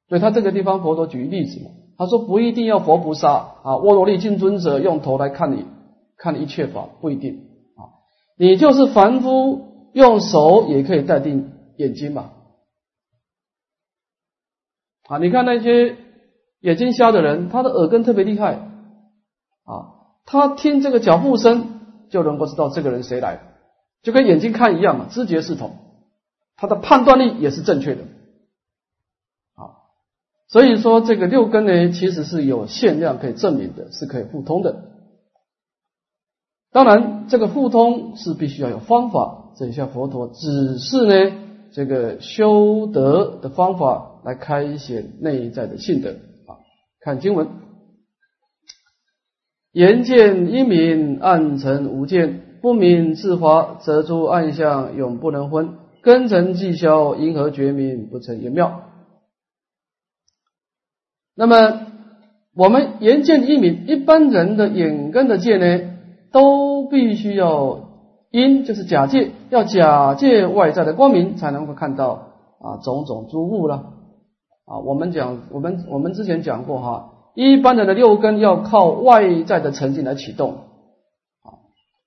[0.09, 3.33] 所以他这个地方佛陀举例子嘛，他说不一定要佛菩萨
[3.63, 5.67] 啊，沃罗利金尊者用头来看你，
[6.17, 8.01] 看你一切法不一定啊，
[8.39, 11.45] 你就是凡夫用手也可以代替。
[11.77, 12.33] 眼睛嘛，
[15.09, 15.97] 啊，你看那些
[16.61, 18.55] 眼睛瞎的人，他的耳根特别厉害
[19.65, 23.41] 啊，他听这个脚步声就能够知道这个人谁来，
[24.03, 25.77] 就跟眼睛看一样嘛，知觉系统，
[26.57, 28.03] 他的判断力也是正确的
[29.57, 29.83] 啊，
[30.49, 34.91] 所以说这个六根呢，其实是有限量可以证明的，是可以互通的。
[36.73, 41.44] 当然，这个互通是必须要有方法，这一下佛陀只是呢。
[41.75, 46.63] 这个修德的方法来开显内在的性德啊！
[47.01, 47.49] 看经文，
[49.73, 55.75] 言见一明，暗沉无见，不明自华，则诸暗相永不能昏。
[56.01, 58.91] 根尘既消，因何觉明不成言妙？
[61.35, 61.89] 那么
[62.55, 65.97] 我们言见一明，一般人的眼根的见呢，
[66.31, 67.84] 都必须要。
[68.35, 73.93] 因就是假借，要假借外在的光明，才能够看到啊种种诸物了
[74.67, 74.79] 啊。
[74.79, 80.55] 我们讲，我们我们之前讲过哈，一般人的六根要靠外在的沉静来启动
[81.45, 81.63] 啊，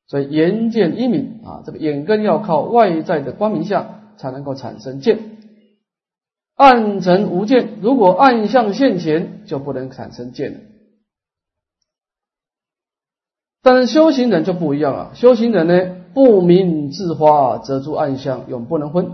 [0.07, 5.37] 所以眼见一明啊，这个眼根要靠外在的光明下才能够产生见。
[6.57, 10.71] 暗沉无见，如果暗相现前，就不能产生见。
[13.63, 15.96] 但是修行人就不一样了，修行人呢？
[16.13, 19.12] 不明自花，则诸暗相永不能昏。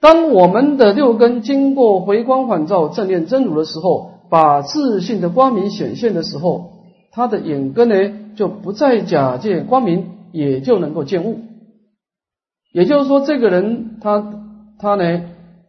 [0.00, 6.72] 当我们的六根经过回光返照、正念真如的时候，把自信的光明显现的时候，
[7.12, 11.40] 他的眼根呢就不再假借光明，也就能够见物。
[12.72, 14.40] 也就是说，这个人他
[14.78, 15.24] 他呢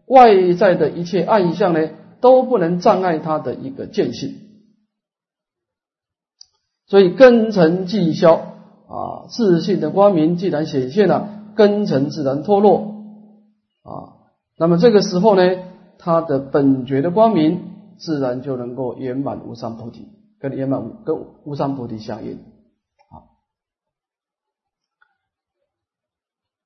[0.08, 1.90] 外在的一切暗相呢
[2.22, 4.36] 都不能障碍他的一个见性，
[6.88, 8.53] 所以根尘既消。
[8.94, 12.94] 啊，自信的光明既然显现了，根尘自然脱落
[13.82, 14.30] 啊。
[14.56, 15.42] 那么这个时候呢，
[15.98, 22.34] 他的本觉的光明自然就能够圆满无上菩提，跟圆满跟无上菩提相应
[23.10, 23.34] 啊。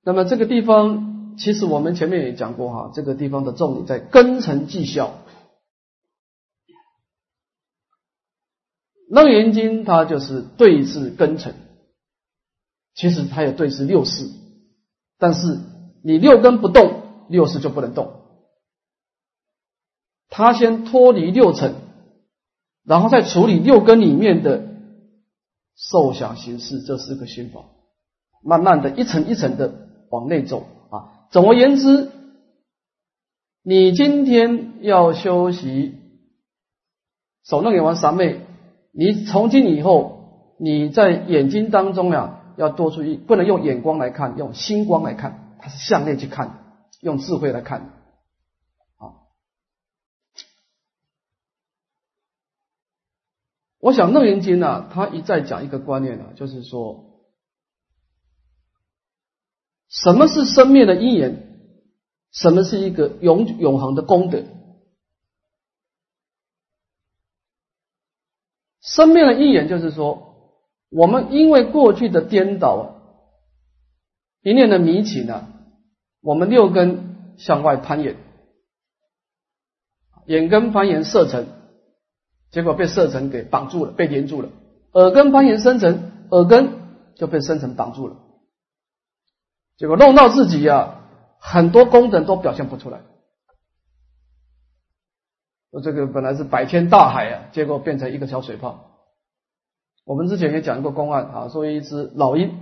[0.03, 5.13] 那么这个地方，其实我们前面也讲过哈，这个地方的重点在根尘绩效。
[9.09, 11.55] 楞严经它就是对治根尘。
[12.97, 14.27] 其实它也对是六识，
[15.19, 15.59] 但是
[16.03, 18.23] 你六根不动，六识就不能动。
[20.29, 21.75] 他先脱离六尘，
[22.83, 24.63] 然后再处理六根里面的
[25.75, 27.65] 受想行识，这是个心法。
[28.43, 31.29] 慢慢的一层一层的往内走啊。
[31.29, 32.09] 总而言之，
[33.61, 35.93] 你今天要修习
[37.43, 38.41] 手弄眼王三昧，
[38.91, 42.33] 你从今以后你在眼睛当中呀。
[42.57, 47.81] 要多注意，不能用眼光来看，用心光来看，它是向内去看，用智慧来看。
[48.97, 49.29] 啊，
[53.79, 57.23] 我想《楞严经》呢，它一再讲一个观念呢，就是说，
[59.87, 61.43] 什么是生命的因缘？
[62.31, 64.43] 什么是一个永永恒的功德？
[68.81, 70.26] 生命的因缘就是说。
[70.89, 72.95] 我们因为过去的颠倒，
[74.41, 75.47] 一念的迷情呢，
[76.21, 78.15] 我们六根向外攀岩，
[80.25, 81.47] 眼根攀岩射程，
[82.51, 84.49] 结果被射程给绑住了，被连住了，
[84.93, 86.71] 耳根攀岩生成，耳根
[87.15, 88.15] 就被生成绑住了，
[89.75, 91.01] 结果弄到自己呀，
[91.39, 93.01] 很多功能都表现不出来。
[95.69, 98.86] 我这个本来是百天大海啊，结果变成一个小水泡。
[100.07, 102.59] 我们之前也讲过公案啊，说一只老鹰，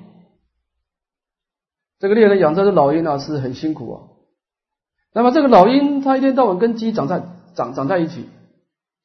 [1.99, 4.01] 这个猎人养这只老鹰啊是很辛苦啊。
[5.13, 7.21] 那么这个老鹰它一天到晚跟鸡长在
[7.53, 8.25] 长长在一起，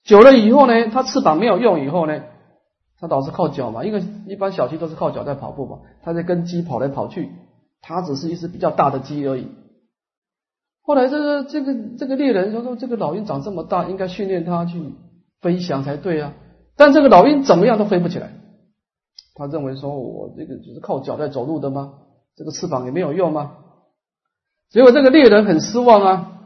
[0.04, 2.22] 久了以后呢，它翅膀没有用以后呢。
[2.98, 7.30] 它老是靠脚嘛，因为一般小鸡都是靠脚在跑步嘛，它在跟鸡跑来跑去，
[7.82, 9.48] 它只是一只比较大的鸡而已。
[10.82, 14.94] 后来这个这个这个猎人说说，这个老鹰长这么大，应该训练它去
[15.40, 16.32] 飞翔才对啊。
[16.80, 18.32] 但这个老鹰怎么样都飞不起来。
[19.34, 21.92] 他认为说，我这个就是靠脚在走路的吗？
[22.36, 23.58] 这个翅膀也没有用吗？
[24.70, 26.40] 结果这个猎人很失望啊，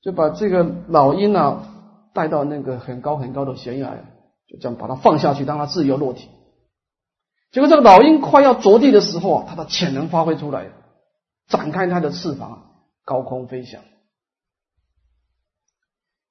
[0.00, 1.66] 就把这个老鹰啊
[2.14, 4.04] 带到那个很高很高的悬崖。
[4.46, 6.28] 就这样把它放下去，让它自由落体。
[7.50, 10.70] 结果这个老鹰快要着地的时候啊，它的潜能发挥出来，
[11.48, 12.70] 展开它的翅膀，
[13.04, 13.82] 高空飞翔。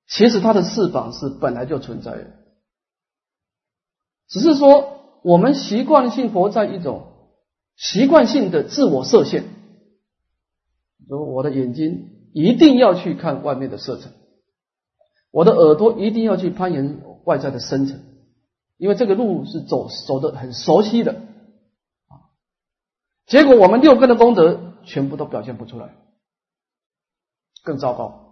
[0.07, 2.27] 其实它的翅膀是本来就存在的，
[4.31, 7.07] 只是说我们习惯性活在一种
[7.75, 9.43] 习惯性的自我设限。
[11.07, 14.09] 如我的眼睛一定要去看外面的色彩，
[15.31, 17.99] 我的耳朵一定要去攀岩外在的深层。
[18.77, 21.11] 因为这个路是走走的很熟悉的
[22.07, 22.31] 啊，
[23.27, 25.93] 结果我们六根的功德全部都表现不出来，
[27.63, 28.30] 更糟糕！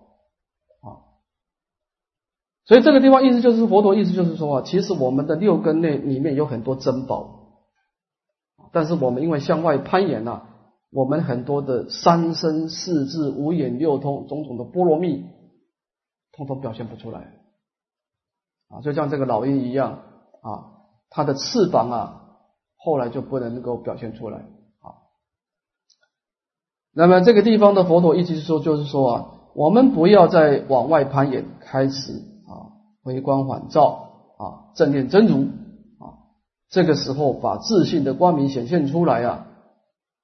[2.69, 7.57] 所以这个地方意思就是佛陀意思就是说啊，其实我们的六根内里面有很多珍宝，
[8.71, 10.43] 但是我们因为向外攀岩呐，
[10.91, 15.25] 我们很多的三身四智五眼六通种种的波罗蜜，
[16.31, 17.33] 通通表现不出来
[18.69, 20.03] 啊，就像这个老鹰一样。
[20.41, 22.21] 啊，它的翅膀啊，
[22.77, 25.03] 后来就不能够表现出来啊。
[26.93, 32.21] 那么这个地方的佛陀意思是说，就是说啊，我们不要再往外攀岩，开始，
[33.09, 35.47] 回光返照啊，正念真如
[35.97, 36.29] 啊。
[36.69, 39.47] 这个时候把自信的光明显现出来啊，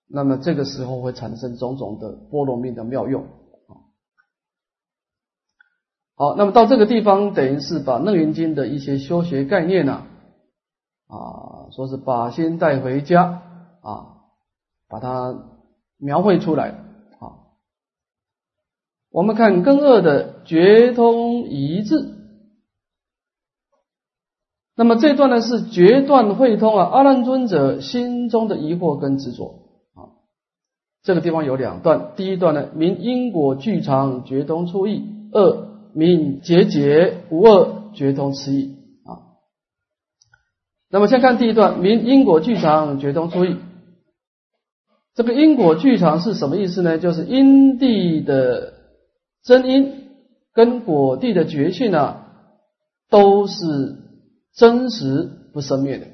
[0.08, 3.74] 那么这个时候会产生种种的波罗蜜的妙用啊。
[6.16, 10.04] 好，那么到这个地方，等于是把《楞严经》的一些修学概念呢。
[11.08, 13.42] 啊，说是把心带回家
[13.82, 14.22] 啊，
[14.88, 15.36] 把它
[15.98, 17.42] 描绘出来啊。
[19.12, 22.14] 我们看根二的觉通一致，
[24.76, 29.61] 那么这段呢是决断会通啊，阿难尊者心中的疑惑跟执着
[29.93, 30.19] 啊。
[31.01, 39.39] 这个地方有两段，第一段呢明因果具常觉通出意，二明结节无二觉通此意啊。
[40.89, 43.55] 那么先看第一段，明因果剧场觉通出意。
[45.13, 46.97] 这个因果剧场是什么意思呢？
[46.97, 48.73] 就是因地的
[49.45, 50.09] 真因
[50.53, 52.28] 跟果地的觉性啊，
[53.09, 53.95] 都是
[54.56, 56.08] 真实不生灭的。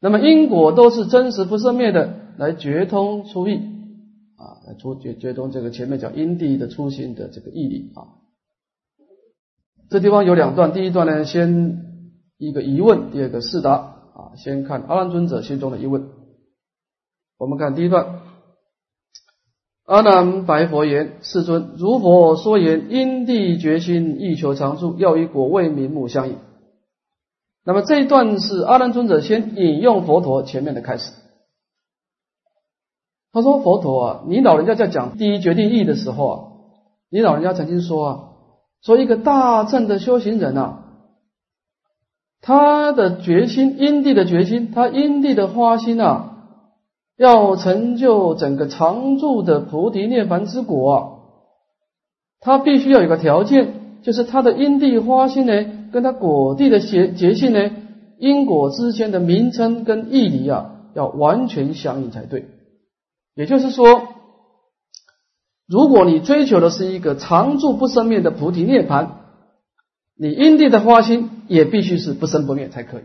[0.00, 3.56] 那么因果都是真实不生灭的，来觉通出意
[4.36, 8.24] 啊，来出觉觉通这个前面讲因地的初心的这个义理啊。
[9.90, 11.82] 这地方有两段，第一段呢先。
[12.36, 14.34] 一个疑问，第二个释答啊。
[14.36, 16.08] 先看阿难尊者心中的疑问。
[17.38, 18.22] 我们看第一段，
[19.84, 26.36] 阿难白佛言：“世尊，如佛说言，因地决心，欲求常住，要以果位名目相应。”
[27.64, 31.12] 那么这一段是阿难尊者先引用佛陀前面的开始。
[33.32, 36.42] 他说：“佛陀啊，你老人家在讲第一决定义的时候啊，
[37.10, 38.20] 你老人家曾经说啊，
[38.82, 40.80] 说一个大正的修行人啊。”
[42.46, 46.46] 他的决心，因地的决心，他因地的花心啊，
[47.16, 51.20] 要成就整个常住的菩提涅槃之果，
[52.40, 57.70] 他必须要有个条件，就是他的因地花心呢，跟他果地的结结性呢，
[58.18, 62.48] 因果之间的名称跟义理啊，要完全相应才对。
[63.36, 64.08] 也就是说，
[65.68, 69.10] 如果你追求的是一个常住不生灭的菩提涅槃，
[70.16, 71.30] 你因地的花心。
[71.46, 73.02] 也必须是不生不灭才可以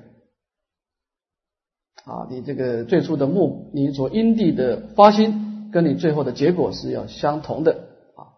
[2.06, 2.26] 啊！
[2.30, 7.74] 你这个最初的目，你所因地的发心，跟你最后的结果是要相同的
[8.16, 8.32] 啊！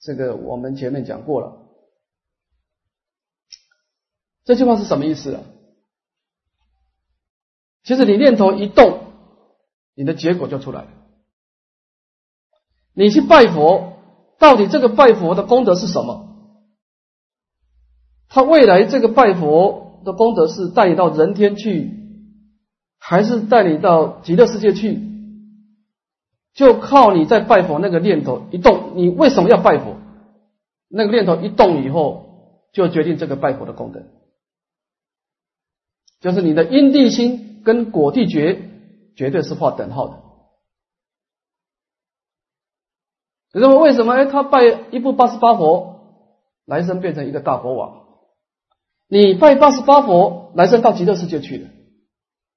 [0.00, 1.59] 这个我们前面讲过了。
[4.50, 5.42] 这句话是什么意思啊？
[7.84, 8.98] 其实你念头一动，
[9.94, 10.88] 你的结果就出来了。
[12.92, 13.92] 你去拜佛，
[14.40, 16.26] 到底这个拜佛的功德是什么？
[18.28, 21.92] 他未来这个拜佛的功德是带你到人天去，
[22.98, 25.00] 还是带你到极乐世界去，
[26.54, 28.96] 就靠你在拜佛那个念头一动。
[28.96, 29.94] 你为什么要拜佛？
[30.88, 34.02] 那个念头一动以后，就决定这个拜佛的功德。
[36.20, 38.68] 就是你的因地心跟果地觉
[39.16, 40.22] 绝对是画等号的。
[43.52, 44.12] 那么为什么？
[44.12, 44.62] 哎，他拜
[44.92, 46.28] 一部八十八佛，
[46.66, 48.04] 来生变成一个大佛王；
[49.08, 51.68] 你拜八十八佛，来生到极乐世界去了。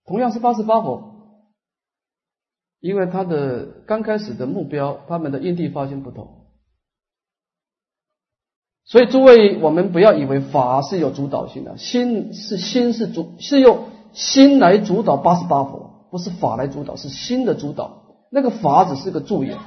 [0.06, 1.40] 同样是八十八佛，
[2.80, 6.43] 因为他的刚开始的目标，他们的因地发心不同。
[8.94, 18.04] 所以诸位，我们不要以为法是有主导性的，心是心是主，是用心来主导八十八佛，不是法来主导，是心的主导。
[18.30, 19.58] 那个法只是个助眼。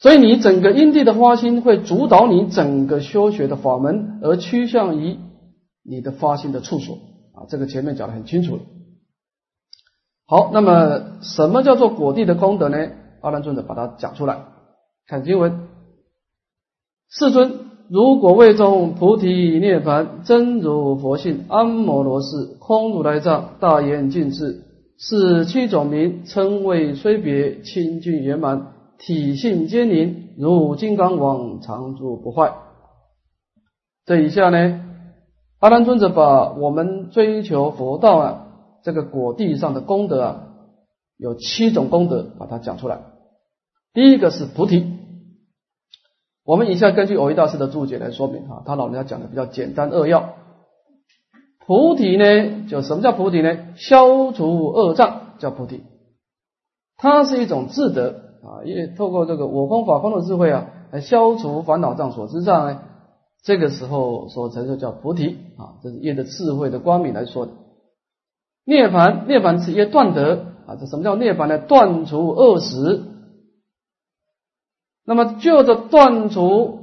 [0.00, 5.16] 所以你整个因地的发心会主导你整个修学的法门，而趋向于
[5.84, 6.96] 你的发心的处所
[7.34, 8.62] 啊，这个前面讲的很清楚了。
[10.26, 12.76] 好，那么什么叫做果地的功德呢？
[13.20, 14.40] 阿难尊者把它讲出来，
[15.06, 15.68] 看经文：
[17.16, 24.64] 世尊，如果未中菩提涅槃，真如佛性，安摩罗氏，空如来藏，大言尽智，
[24.98, 28.72] 是七种名，称谓虽别，清净圆满。
[28.98, 32.52] 体性坚宁，如金刚王，常住不坏。
[34.06, 34.80] 这一下呢，
[35.60, 38.46] 阿难尊者把我们追求佛道啊，
[38.82, 40.46] 这个果地上的功德啊，
[41.16, 42.98] 有七种功德，把它讲出来。
[43.92, 45.03] 第一个是菩提。
[46.44, 50.34] 我们以下根据偶一大师的注解来说明哈，他老人家讲的比较简单扼要。
[51.66, 53.56] 菩提呢，就什么叫菩提呢？
[53.76, 55.82] 消除恶障叫菩提，
[56.98, 58.20] 它是一种智德。
[58.44, 62.82] 啊，因为透过这个我空法空的智慧啊，来消除烦恼障所知障碍，
[63.42, 67.52] 这个时候所成就叫菩提啊，这是业的智慧的光明来说的。
[68.66, 71.56] 涅槃，涅槃是业断得啊，这什么叫涅槃呢？
[71.56, 73.00] 断除恶识。
[75.04, 76.80] 那么就着断除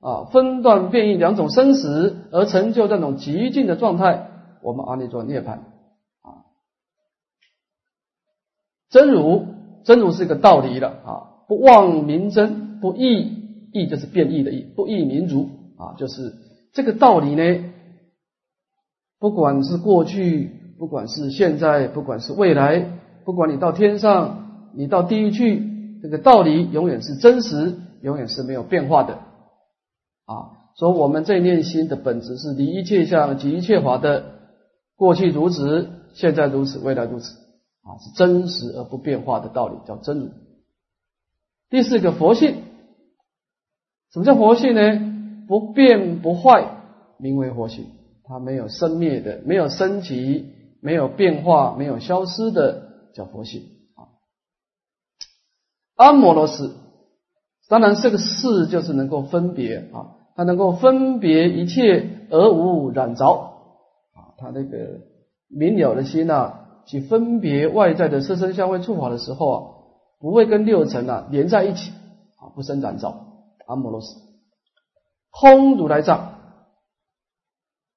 [0.00, 4.28] 啊分段变异两种生死而成就这种极静的状态，
[4.62, 5.50] 我们阿弥陀涅槃
[6.22, 6.44] 啊，
[8.90, 9.54] 真如。
[9.84, 11.46] 真如是一个道理了啊！
[11.46, 16.34] 不忘名真，不异异就是变异的异，不异名如啊，就是
[16.72, 17.72] 这个道理呢。
[19.20, 25.62] 不管是过去，不管是现在，不管是未来，不管你到天上，你到地狱去，
[26.02, 29.14] 这个道理永远是真实，永远是没有变化的
[30.26, 30.52] 啊。
[30.76, 34.24] 所以，我们这念心的本质是离一切相即一切法的，
[34.96, 37.34] 过去如此，现在如此，未来如此。
[37.82, 40.30] 啊，是真实而不变化的道理，叫真如。
[41.70, 42.56] 第四个佛性，
[44.12, 45.46] 什么叫佛性呢？
[45.46, 46.66] 不变不坏，
[47.18, 47.86] 名为佛性。
[48.24, 50.46] 它没有生灭的，没有升级，
[50.80, 53.62] 没有变化，没有消失的，叫佛性。
[55.96, 56.76] 啊，阿摩罗斯，
[57.68, 65.00] 当然这个事就是能够分别啊，它能够分别一切而无染着啊，它那个
[65.48, 66.60] 明了的心呐。
[66.88, 69.58] 去分别外在的色身香味触法的时候啊，
[70.20, 71.90] 不会跟六尘啊连在一起
[72.36, 73.12] 啊，不生染着。
[73.66, 74.14] 阿摩罗斯，
[75.32, 76.34] 空如来藏，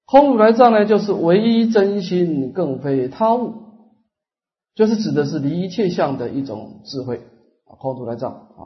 [0.07, 3.53] 空如来藏呢，就是唯一真心，更非他物，
[4.73, 7.21] 就是指的是离一切相的一种智慧
[7.75, 8.61] 空如来照啊，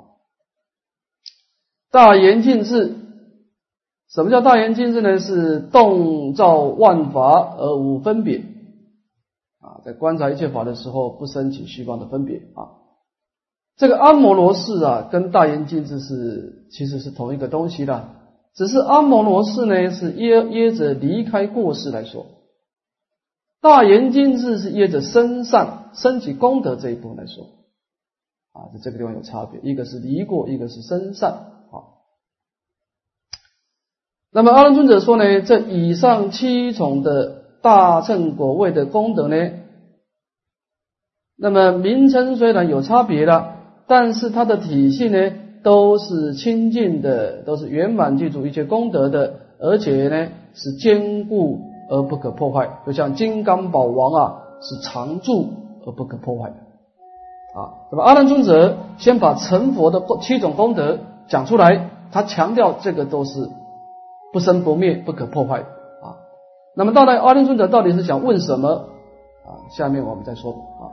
[1.92, 2.96] 大圆净智，
[4.10, 5.20] 什么叫大圆净智呢？
[5.20, 8.40] 是动照万法而无分别。
[9.60, 12.84] 啊，在观察一切法的时候，不生起虚妄的分别啊。
[13.78, 18.10] 这个阿摩罗氏啊，跟大圆镜智是其实是同一个东西的，
[18.54, 22.26] 只是阿摩罗氏呢是耶耶着离开过失来说，
[23.62, 27.46] 大圆镜智是耶着身上升起功德这一部分来说
[28.54, 31.32] 啊，在这个地方有差别，一个是离过，一个是身上
[31.72, 32.00] 啊。
[34.32, 37.44] 那么阿难尊者说呢，这以上七重的。
[37.64, 39.52] 大乘果位的功德呢？
[41.38, 43.56] 那么名称虽然有差别了，
[43.88, 45.32] 但是它的体系呢，
[45.64, 52.70] 都是清净的，都是圆满具足一切功德的，而且呢是坚固而不可破坏。
[52.86, 55.54] 就像金刚宝王啊，是常住
[55.86, 56.58] 而不可破坏的
[57.54, 57.88] 啊。
[57.92, 63.50] 那么阿难尊者先把成佛的七种功德讲出来，他强调这个都是
[64.32, 66.22] 不生不灭、不可破坏啊。
[66.76, 68.70] 那么，到底阿难尊者到底是想问什么
[69.46, 69.66] 啊？
[69.72, 70.93] 下面我们再说啊。